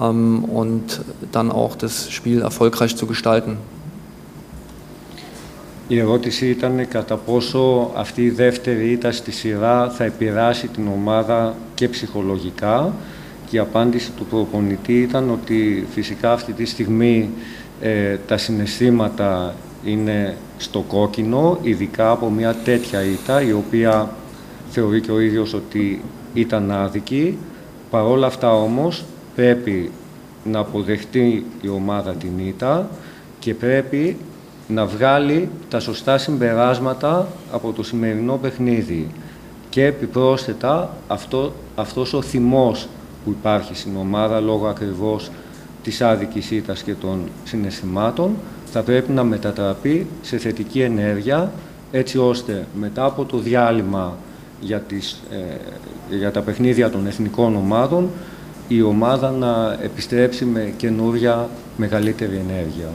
ähm, 0.00 0.44
und 0.44 1.02
dann 1.30 1.52
auch 1.52 1.76
das 1.76 2.10
Spiel 2.10 2.40
erfolgreich 2.40 2.96
zu 2.96 3.06
gestalten. 3.06 3.58
Η 5.88 5.98
ερώτηση 5.98 6.48
ήταν 6.48 6.88
κατά 6.88 7.16
πόσο 7.16 7.90
αυτή 7.94 8.22
η 8.22 8.30
δεύτερη 8.30 8.90
ήττα 8.90 9.12
στη 9.12 9.30
σειρά 9.32 9.90
θα 9.90 10.04
επηρεάσει 10.04 10.68
την 10.68 10.88
ομάδα 10.88 11.54
και 11.74 11.88
ψυχολογικά 11.88 12.92
και 13.50 13.56
η 13.56 13.60
απάντηση 13.60 14.10
του 14.10 14.26
προπονητή 14.26 15.00
ήταν 15.00 15.30
ότι 15.30 15.86
φυσικά 15.90 16.32
αυτή 16.32 16.52
τη 16.52 16.64
στιγμή 16.64 17.30
ε, 17.80 18.16
τα 18.26 18.36
συναισθήματα 18.36 19.54
είναι 19.84 20.36
στο 20.58 20.80
κόκκινο, 20.80 21.58
ειδικά 21.62 22.10
από 22.10 22.30
μια 22.30 22.54
τέτοια 22.54 23.02
ήττα 23.02 23.42
η 23.42 23.52
οποία 23.52 24.10
θεωρεί 24.70 25.00
και 25.00 25.10
ο 25.10 25.20
ίδιος 25.20 25.54
ότι 25.54 26.02
ήταν 26.34 26.70
άδικη. 26.70 27.38
Παρόλα 27.90 28.26
αυτά 28.26 28.54
όμως 28.54 29.04
πρέπει 29.34 29.90
να 30.44 30.58
αποδεχτεί 30.58 31.46
η 31.60 31.68
ομάδα 31.68 32.12
την 32.12 32.38
ήττα 32.38 32.88
και 33.38 33.54
πρέπει 33.54 34.16
να 34.68 34.86
βγάλει 34.86 35.48
τα 35.68 35.80
σωστά 35.80 36.18
συμπεράσματα 36.18 37.28
από 37.52 37.72
το 37.72 37.82
σημερινό 37.82 38.36
παιχνίδι. 38.36 39.10
Και 39.68 39.84
επιπρόσθετα 39.84 40.96
αυτό, 41.08 41.52
αυτός 41.74 42.12
ο 42.12 42.22
θυμός 42.22 42.88
που 43.24 43.30
υπάρχει 43.30 43.74
στην 43.74 43.96
ομάδα 43.96 44.40
λόγω 44.40 44.66
ακριβώς 44.66 45.30
της 45.82 46.00
άδικης 46.02 46.50
ήττας 46.50 46.82
και 46.82 46.94
των 46.94 47.28
συναισθημάτων 47.44 48.36
θα 48.72 48.82
πρέπει 48.82 49.12
να 49.12 49.24
μετατραπεί 49.24 50.06
σε 50.22 50.38
θετική 50.38 50.80
ενέργεια 50.80 51.52
έτσι 51.92 52.18
ώστε 52.18 52.66
μετά 52.74 53.04
από 53.04 53.24
το 53.24 53.38
διάλειμμα 53.38 54.16
για, 54.60 54.80
τις, 54.80 55.22
ε, 55.30 56.16
για 56.16 56.30
τα 56.30 56.40
παιχνίδια 56.40 56.90
των 56.90 57.06
εθνικών 57.06 57.56
ομάδων 57.56 58.08
η 58.68 58.82
ομάδα 58.82 59.30
να 59.30 59.78
επιστρέψει 59.82 60.44
με 60.44 60.72
καινούρια 60.76 61.48
μεγαλύτερη 61.76 62.36
ενέργεια. 62.36 62.88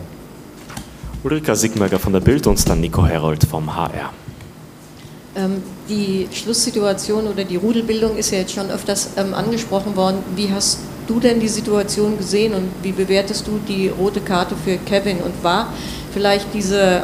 Ulrika 1.28 1.56
Sigmerger 1.56 2.00
von 2.00 2.14
der 2.14 2.22
Bild 2.22 2.48
und 2.48 2.70
dann 2.70 2.80
Nico 2.80 3.06
Herold 3.06 3.44
vom 3.44 3.76
HR. 3.76 4.14
Ähm, 5.36 5.62
die 5.90 6.26
Schlusssituation 6.32 7.28
oder 7.28 7.44
die 7.44 7.58
Rudelbildung 7.58 8.16
ist 8.16 8.32
ja 8.32 8.38
jetzt 8.38 8.54
schon 8.54 8.70
öfters 8.72 9.10
ähm, 9.18 9.34
angesprochen 9.34 9.98
worden. 9.98 10.20
Wie 10.38 10.50
hast 10.50 10.80
du 11.06 11.20
denn 11.20 11.42
die 11.42 11.50
Situation 11.50 12.18
gesehen 12.18 12.54
und 12.54 12.70
wie 12.82 12.94
bewertest 12.94 13.46
du 13.46 13.60
die 13.68 13.90
rote 13.90 14.22
Karte 14.22 14.56
für 14.56 14.78
Kevin? 14.78 15.18
Und 15.18 15.44
war 15.44 15.74
vielleicht 16.14 16.54
diese 16.54 17.02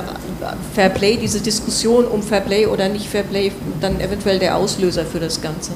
Fairplay, 0.74 1.18
diese 1.18 1.42
Diskussion 1.42 2.06
um 2.06 2.24
Fairplay 2.24 2.66
oder 2.68 2.88
nicht 2.88 3.08
Fairplay 3.08 3.52
dann 3.82 4.00
eventuell 4.00 4.40
der 4.40 4.56
Auslöser 4.56 5.04
für 5.04 5.20
das 5.20 5.42
Ganze? 5.42 5.72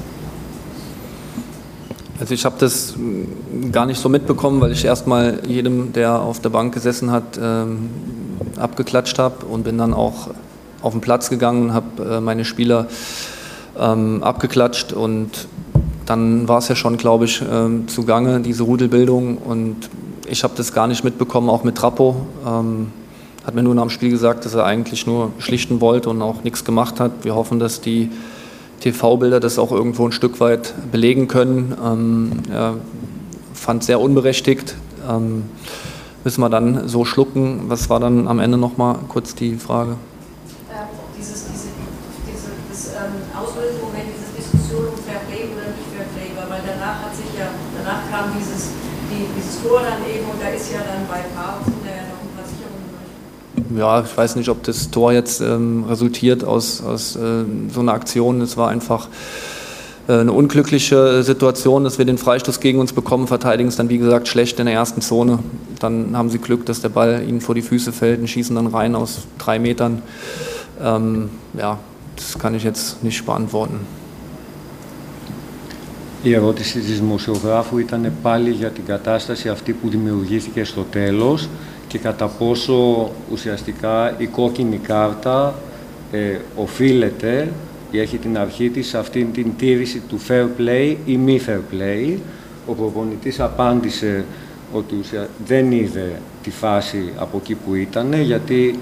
Also 2.18 2.32
ich 2.32 2.44
habe 2.46 2.56
das 2.58 2.96
mm, 2.96 3.70
gar 3.72 3.84
nicht 3.84 4.00
so 4.00 4.08
mitbekommen, 4.08 4.60
weil 4.62 4.72
ich 4.72 4.86
erstmal 4.86 5.42
jedem, 5.46 5.92
der 5.92 6.20
auf 6.20 6.40
der 6.40 6.48
Bank 6.48 6.72
gesessen 6.72 7.12
hat, 7.12 7.38
ähm, 7.40 7.90
abgeklatscht 8.58 9.18
habe 9.18 9.46
und 9.46 9.64
bin 9.64 9.78
dann 9.78 9.94
auch 9.94 10.28
auf 10.82 10.92
den 10.92 11.00
Platz 11.00 11.30
gegangen, 11.30 11.72
habe 11.72 12.16
äh, 12.16 12.20
meine 12.20 12.44
Spieler 12.44 12.86
ähm, 13.78 14.22
abgeklatscht 14.22 14.92
und 14.92 15.48
dann 16.06 16.48
war 16.48 16.58
es 16.58 16.68
ja 16.68 16.74
schon, 16.74 16.96
glaube 16.96 17.26
ich, 17.26 17.42
ähm, 17.42 17.86
zugange, 17.88 18.40
diese 18.40 18.62
Rudelbildung 18.62 19.38
und 19.38 19.76
ich 20.26 20.44
habe 20.44 20.54
das 20.56 20.72
gar 20.72 20.86
nicht 20.86 21.04
mitbekommen, 21.04 21.50
auch 21.50 21.64
mit 21.64 21.76
Trappo. 21.76 22.16
Ähm, 22.46 22.92
hat 23.44 23.54
mir 23.54 23.62
nur 23.62 23.74
nach 23.74 23.82
dem 23.82 23.90
Spiel 23.90 24.10
gesagt, 24.10 24.44
dass 24.44 24.54
er 24.54 24.64
eigentlich 24.64 25.06
nur 25.06 25.32
schlichten 25.38 25.80
wollte 25.80 26.10
und 26.10 26.20
auch 26.20 26.44
nichts 26.44 26.64
gemacht 26.64 27.00
hat. 27.00 27.12
Wir 27.22 27.34
hoffen, 27.34 27.58
dass 27.58 27.80
die 27.80 28.10
TV-Bilder 28.80 29.40
das 29.40 29.58
auch 29.58 29.72
irgendwo 29.72 30.04
ein 30.06 30.12
Stück 30.12 30.40
weit 30.40 30.74
belegen 30.92 31.28
können. 31.28 31.74
Ähm, 31.82 32.32
er 32.52 32.74
fand 33.54 33.84
sehr 33.84 34.00
unberechtigt. 34.00 34.74
Ähm, 35.08 35.44
müssen 36.24 36.40
wir 36.40 36.48
dann 36.48 36.88
so 36.88 37.04
schlucken. 37.04 37.64
Was 37.68 37.90
war 37.90 38.00
dann 38.00 38.28
am 38.28 38.38
Ende 38.38 38.58
nochmal 38.58 38.96
kurz 39.08 39.34
die 39.34 39.56
Frage? 39.56 39.92
Ähm, 40.70 40.88
dieses, 41.18 41.46
diese, 41.46 41.68
diese, 42.26 42.50
das 42.70 42.94
ähm, 42.94 43.22
Auslösemoment, 43.34 44.08
diese 44.12 44.32
Diskussion 44.36 44.88
um 44.88 44.98
Fairplay 45.02 45.48
oder 45.52 45.72
nicht 45.72 45.88
Fairplay 45.94 46.36
war, 46.36 46.50
weil 46.50 46.62
danach 46.66 47.06
hat 47.06 47.16
sich 47.16 47.30
ja, 47.38 47.46
danach 47.76 48.10
kam 48.10 48.32
dieses, 48.38 48.70
die, 49.10 49.26
dieses 49.36 49.62
Tor 49.62 49.80
dann 49.82 50.02
eben 50.04 50.28
und 50.30 50.40
da 50.42 50.48
ist 50.48 50.72
ja 50.72 50.78
dann 50.78 51.06
bei 51.08 51.22
Paar 51.34 51.60
hinterher 51.64 52.12
noch 52.12 52.20
ein 52.20 52.32
paar 52.36 52.46
Sicherungen 52.46 52.86
durch. 52.92 53.78
Ja, 53.78 54.00
ich 54.02 54.16
weiß 54.16 54.36
nicht, 54.36 54.48
ob 54.48 54.62
das 54.64 54.90
Tor 54.90 55.12
jetzt 55.12 55.40
ähm, 55.40 55.84
resultiert 55.88 56.44
aus, 56.44 56.82
aus 56.82 57.16
äh, 57.16 57.44
so 57.72 57.80
einer 57.80 57.92
Aktion. 57.92 58.40
Es 58.40 58.56
war 58.56 58.68
einfach 58.68 59.06
äh, 59.06 59.10
eine 60.07 60.31
unglückliche 60.33 61.23
Situation, 61.23 61.83
dass 61.83 61.97
wir 61.97 62.05
den 62.05 62.17
Freistoß 62.17 62.59
gegen 62.59 62.79
uns 62.79 62.91
bekommen, 62.91 63.27
verteidigen 63.27 63.69
es 63.69 63.77
dann 63.77 63.89
wie 63.89 63.97
gesagt 63.97 64.27
schlecht 64.27 64.59
in 64.59 64.65
der 64.65 64.75
ersten 64.75 65.01
Zone. 65.01 65.39
Dann 65.79 66.17
haben 66.17 66.29
sie 66.29 66.39
Glück, 66.39 66.65
dass 66.65 66.81
der 66.81 66.89
Ball 66.89 67.23
ihnen 67.27 67.39
vor 67.39 67.55
die 67.55 67.61
Füße 67.61 67.93
fällt 67.93 68.19
und 68.19 68.27
schießen 68.27 68.55
dann 68.55 68.67
rein 68.67 68.95
aus 68.95 69.19
drei 69.37 69.59
Metern. 69.59 70.01
Ähm, 70.81 71.29
ja, 71.57 71.79
das 72.15 72.37
kann 72.37 72.53
ich 72.53 72.63
jetzt 72.63 73.03
nicht 73.03 73.25
beantworten. 73.25 73.79
Η 76.25 76.33
ερώτηση 76.33 76.79
της 76.79 76.99
δημοσιογράφου 76.99 77.77
ήταν 77.77 78.11
πάλι 78.21 78.49
για 78.49 78.69
την 78.69 78.85
κατάσταση 78.85 79.49
αυτή 79.49 79.73
που 79.73 79.89
δημιουργήθηκε 79.89 80.63
στο 80.63 80.85
τέλος 80.91 81.49
και 81.87 81.97
κατά 81.97 82.27
πόσο 82.27 83.09
ουσιαστικά 83.31 84.13
η 84.17 84.25
κόκκινη 84.25 84.77
κάρτα 84.77 85.55
ε, 86.11 86.37
οφείλεται 86.55 87.51
ή 87.90 87.98
έχει 88.00 88.16
την 88.16 88.38
αρχή 88.38 88.70
της 88.70 88.86
σε 88.88 88.98
αυτήν 88.98 89.32
την 89.32 89.46
τήρηση 89.58 90.02
του 90.08 90.18
fair 90.28 90.46
play 90.60 90.96
ή 91.04 91.16
μη 91.16 91.40
fair 91.46 91.74
play. 91.74 92.16
Ο 92.66 92.72
προπονητής 92.72 93.40
απάντησε 93.40 94.24
ότι 94.72 94.94
ουσια... 95.00 95.28
δεν 95.46 95.72
είδε 95.72 96.20
τη 96.42 96.50
φάση 96.50 97.12
από 97.16 97.36
εκεί 97.36 97.54
που 97.54 97.74
ήταν, 97.74 98.12
γιατί 98.12 98.78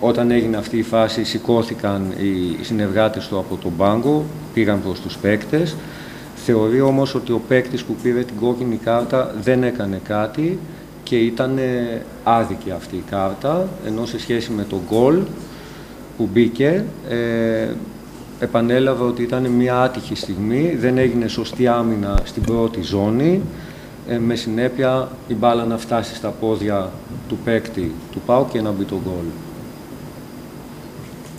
όταν 0.00 0.30
έγινε 0.30 0.56
αυτή 0.56 0.78
η 0.78 0.82
φάση 0.82 1.24
σηκώθηκαν 1.24 2.12
οι 2.18 2.64
συνεργάτες 2.64 3.28
του 3.28 3.38
από 3.38 3.56
τον 3.56 3.76
πάγκο, 3.76 4.24
πήγαν 4.54 4.82
προς 4.82 5.00
τους 5.00 5.16
παίκτες. 5.16 5.76
Θεωρεί 6.34 6.80
όμως 6.80 7.14
ότι 7.14 7.32
ο 7.32 7.40
παίκτης 7.48 7.84
που 7.84 7.94
πήρε 8.02 8.22
την 8.22 8.36
κόκκινη 8.40 8.76
κάρτα 8.76 9.34
δεν 9.42 9.62
έκανε 9.62 10.00
κάτι 10.04 10.58
και 11.02 11.16
ήταν 11.16 11.58
άδικη 12.24 12.70
αυτή 12.70 12.96
η 12.96 13.04
κάρτα, 13.10 13.68
ενώ 13.86 14.06
σε 14.06 14.20
σχέση 14.20 14.50
με 14.50 14.62
τον 14.62 14.80
γκολ 14.88 15.18
που 16.16 16.28
μπήκε, 16.32 16.84
ε, 17.08 17.68
επανέλαβε 18.39 19.03
ότι 19.03 19.21
ήταν 19.21 19.49
μια 19.49 19.81
άτυχη 19.81 20.15
στιγμή, 20.15 20.75
δεν 20.75 20.97
έγινε 20.97 21.27
σωστή 21.27 21.67
άμυνα 21.67 22.19
στην 22.23 22.43
πρώτη 22.43 22.81
ζώνη, 22.81 23.41
ε, 24.07 24.17
με 24.17 24.35
συνέπεια 24.35 25.09
η 25.27 25.33
μπάλα 25.33 25.65
να 25.65 25.77
φτάσει 25.77 26.15
στα 26.15 26.29
πόδια 26.29 26.91
του 27.27 27.37
παίκτη 27.43 27.91
του 28.11 28.21
Πάου 28.25 28.47
και 28.51 28.61
να 28.61 28.71
μπει 28.71 28.83
το 28.83 28.99
γκολ. 29.03 29.25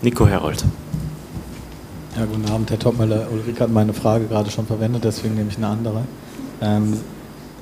Nico 0.02 0.26
Herold. 0.26 0.60
Ja, 2.16 2.26
guten 2.26 2.48
Abend, 2.52 2.70
Herr 2.70 2.78
Topmöller. 2.78 3.26
Ulrike 3.32 3.60
hat 3.64 3.72
meine 3.80 3.94
Frage 3.94 4.26
gerade 4.26 4.50
schon 4.50 4.66
verwendet, 4.66 5.02
deswegen 5.02 5.34
nehme 5.34 5.48
ich 5.52 5.56
eine 5.56 5.68
andere. 5.76 6.00
Ähm, 6.60 6.86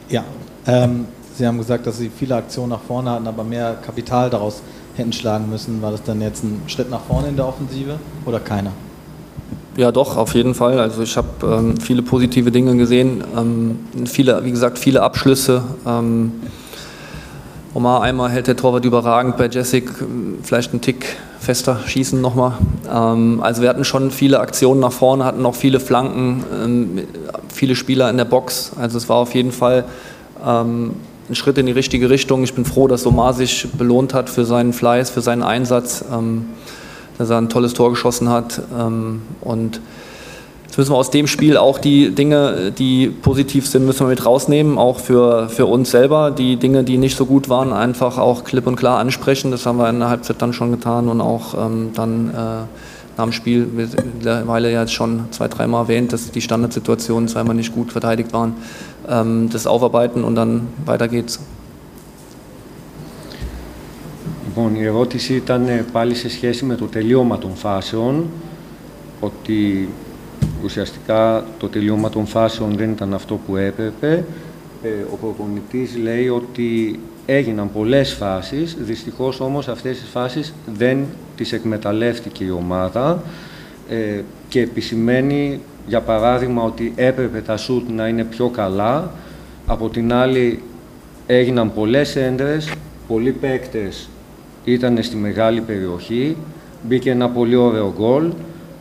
ja, 0.09 0.25
ähm, 0.67 1.07
Sie 1.37 1.47
haben 1.47 1.57
gesagt, 1.57 1.87
dass 1.87 1.97
Sie 1.97 2.11
viele 2.21 2.35
Aktionen 2.37 2.71
nach 2.71 2.85
vorne 2.91 3.11
hatten, 3.13 3.27
aber 3.27 3.45
mehr 3.45 3.79
Kapital 3.87 4.29
daraus 4.29 4.61
hätten 4.97 5.13
schlagen 5.13 5.49
müssen. 5.49 5.81
War 5.81 5.93
das 5.93 6.03
dann 6.03 6.21
jetzt 6.21 6.43
ein 6.45 6.63
Schritt 6.67 6.91
nach 6.91 7.01
vorne 7.01 7.29
in 7.29 7.37
der 7.37 7.47
Offensive 7.47 7.95
oder 8.27 8.41
keiner? 8.41 8.73
Ja, 9.78 9.92
doch, 9.92 10.18
auf 10.18 10.34
jeden 10.34 10.56
Fall. 10.56 10.80
Also 10.80 11.04
ich 11.04 11.16
habe 11.18 11.28
ähm, 11.44 11.78
viele 11.78 12.02
positive 12.02 12.50
Dinge 12.50 12.76
gesehen. 12.78 13.24
Ähm, 13.38 13.78
viele, 14.08 14.44
wie 14.44 14.50
gesagt, 14.50 14.80
viele 14.80 15.04
Abschlüsse. 15.04 15.62
Ähm, 15.86 16.32
Omar 17.76 18.02
einmal 18.02 18.32
hält 18.32 18.48
der 18.48 18.56
Torwart 18.56 18.86
überragend 18.86 19.38
bei 19.38 19.48
Jessic, 19.48 19.92
vielleicht 20.42 20.72
einen 20.72 20.82
Tick 20.82 21.06
fester 21.40 21.80
schießen 21.86 22.20
nochmal. 22.20 22.54
Ähm, 22.92 23.40
also 23.44 23.62
wir 23.62 23.70
hatten 23.70 23.86
schon 23.86 24.10
viele 24.10 24.40
Aktionen 24.40 24.80
nach 24.80 24.92
vorne, 24.92 25.26
hatten 25.26 25.44
noch 25.44 25.54
viele 25.54 25.80
Flanken, 25.80 26.44
ähm, 26.66 27.00
viele 27.48 27.76
Spieler 27.76 28.10
in 28.10 28.18
der 28.18 28.26
Box. 28.26 28.72
Also 28.80 28.98
es 28.98 29.08
war 29.10 29.18
auf 29.18 29.36
jeden 29.36 29.52
Fall 29.52 29.86
ähm, 30.44 30.96
ein 31.30 31.36
Schritt 31.36 31.60
in 31.60 31.68
die 31.68 31.72
richtige 31.72 32.10
Richtung. 32.10 32.44
Ich 32.44 32.56
bin 32.56 32.66
froh, 32.66 32.88
dass 32.88 33.06
Omar 33.06 33.36
sich 33.36 33.68
belohnt 33.78 34.16
hat 34.16 34.32
für 34.32 34.44
seinen 34.44 34.74
Fleiß, 34.74 35.12
für 35.12 35.22
seinen 35.22 35.44
Einsatz, 35.44 36.04
ähm, 36.12 36.46
dass 37.18 37.30
er 37.30 37.38
ein 37.38 37.50
tolles 37.50 37.74
Tor 37.74 37.90
geschossen 37.90 38.30
hat. 38.30 38.62
Ähm, 38.78 39.22
und 39.42 39.82
jetzt 40.66 40.78
müssen 40.78 40.92
wir 40.92 40.98
aus 40.98 41.12
dem 41.12 41.28
Spiel 41.28 41.58
auch 41.58 41.80
die 41.80 42.12
Dinge, 42.12 42.72
die 42.72 43.08
positiv 43.08 43.68
sind, 43.68 43.86
müssen 43.86 44.02
wir 44.02 44.10
mit 44.10 44.26
rausnehmen, 44.26 44.78
auch 44.78 45.00
für, 45.00 45.50
für 45.50 45.66
uns 45.66 45.92
selber. 45.92 46.32
Die 46.32 46.58
Dinge, 46.58 46.84
die 46.84 46.98
nicht 46.98 47.18
so 47.18 47.26
gut 47.26 47.50
waren, 47.50 47.74
einfach 47.74 48.18
auch 48.18 48.44
klipp 48.44 48.68
und 48.68 48.76
klar 48.76 49.00
ansprechen. 49.00 49.52
Das 49.52 49.66
haben 49.66 49.78
wir 49.78 49.90
in 49.90 50.00
der 50.00 50.10
Halbzeit 50.10 50.42
dann 50.42 50.54
schon 50.54 50.72
getan 50.72 51.10
und 51.10 51.22
auch 51.22 51.54
ähm, 51.54 51.92
dann 51.94 52.30
äh, 52.30 52.34
nach 53.18 53.24
dem 53.24 53.34
Spiel 53.34 53.66
mittlerweile 53.66 54.72
ja 54.72 54.82
jetzt 54.82 54.94
schon 54.94 55.26
zwei, 55.32 55.48
dreimal 55.48 55.84
erwähnt, 55.84 56.14
dass 56.14 56.30
die 56.30 56.42
Standardsituationen 56.42 57.28
zweimal 57.28 57.56
nicht 57.56 57.74
gut 57.74 57.92
verteidigt 57.92 58.32
waren. 58.32 58.56
Ähm, 59.10 59.50
das 59.52 59.66
aufarbeiten 59.66 60.24
und 60.24 60.36
dann 60.36 60.68
weiter 60.86 61.08
geht's. 61.08 61.40
Λοιπόν, 64.58 64.76
η 64.76 64.84
ερώτηση 64.84 65.34
ήταν 65.34 65.86
πάλι 65.92 66.16
σε 66.16 66.30
σχέση 66.30 66.66
με 66.66 66.76
το 66.76 66.86
τελείωμα 66.86 67.38
των 67.38 67.56
φάσεων, 67.56 68.28
ότι 69.20 69.90
ουσιαστικά 70.64 71.46
το 71.60 71.68
τελείωμα 71.68 72.10
των 72.10 72.26
φάσεων 72.26 72.76
δεν 72.76 72.90
ήταν 72.90 73.14
αυτό 73.14 73.40
που 73.46 73.56
έπρεπε. 73.56 74.26
Ε, 74.84 74.90
ο 75.14 75.18
προπονητής 75.22 75.98
λέει 75.98 76.28
ότι 76.28 77.00
έγιναν 77.26 77.72
πολλές 77.72 78.14
φάσεις, 78.14 78.78
δυστυχώς 78.80 79.40
όμως 79.40 79.68
αυτές 79.68 80.00
τις 80.00 80.10
φάσεις 80.10 80.54
δεν 80.78 81.06
τις 81.36 81.54
εκμεταλλεύτηκε 81.54 82.44
η 82.44 82.50
ομάδα 82.50 83.24
ε, 83.90 84.22
και 84.48 84.62
επισημαίνει 84.62 85.60
για 85.88 86.02
παράδειγμα 86.02 86.64
ότι 86.64 86.94
έπρεπε 86.96 87.42
τα 87.42 87.58
σούτ 87.58 87.90
να 87.90 88.08
είναι 88.08 88.24
πιο 88.24 88.50
καλά, 88.50 89.12
από 89.68 89.90
την 89.90 90.14
άλλη 90.14 90.62
έγιναν 91.28 91.74
πολλές 91.74 92.16
έντρες, 92.16 92.72
πολλοί 93.08 93.32
παίκτες 93.32 94.10
ήταν 94.72 95.04
στη 95.04 95.16
μεγάλη 95.16 95.62
περιοχή, 95.62 96.38
μπήκε 96.88 97.10
ένα 97.10 97.30
πολύ 97.30 97.56
ωραίο 97.56 97.94
γκολ, 97.98 98.32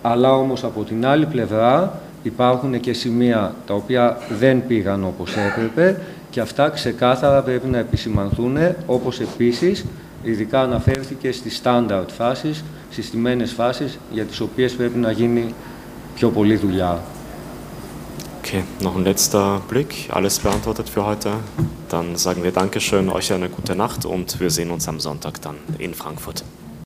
αλλά 0.02 0.32
όμως 0.32 0.64
από 0.64 0.82
την 0.82 1.06
άλλη 1.06 1.26
πλευρά 1.26 2.00
υπάρχουν 2.22 2.80
και 2.80 2.92
σημεία 2.92 3.54
τα 3.66 3.74
οποία 3.74 4.18
δεν 4.38 4.66
πήγαν 4.66 5.04
όπως 5.04 5.34
έπρεπε 5.36 6.00
και 6.30 6.40
αυτά 6.40 6.68
ξεκάθαρα 6.68 7.42
πρέπει 7.42 7.66
να 7.66 7.78
επισημανθούν, 7.78 8.56
όπως 8.86 9.20
επίσης 9.20 9.84
ειδικά 10.22 10.60
αναφέρθηκε 10.60 11.32
στις 11.32 11.60
standard 11.64 12.08
φάσεις, 12.16 12.64
στις 12.90 13.10
τιμένες 13.10 13.52
φάσεις 13.52 13.98
για 14.12 14.24
τις 14.24 14.40
οποίες 14.40 14.72
πρέπει 14.72 14.98
να 14.98 15.10
γίνει 15.10 15.54
πιο 16.14 16.28
πολλή 16.30 16.56
δουλειά. 16.56 17.00
Okay, 18.46 18.62
noch 18.80 18.94
ein 18.94 19.02
letzter 19.02 19.60
Blick. 19.66 20.08
Alles 20.12 20.38
beantwortet 20.38 20.88
für 20.88 21.04
heute. 21.04 21.32
Dann 21.88 22.14
sagen 22.14 22.44
wir 22.44 22.52
Dankeschön, 22.52 23.08
euch 23.08 23.32
eine 23.32 23.48
gute 23.48 23.74
Nacht 23.74 24.04
und 24.04 24.38
wir 24.38 24.50
sehen 24.50 24.70
uns 24.70 24.86
am 24.86 25.00
Sonntag 25.00 25.42
dann 25.42 25.56
in 25.80 25.94
Frankfurt. 25.94 26.44